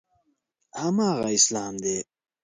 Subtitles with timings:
[0.81, 1.97] هماغه اسلام دی.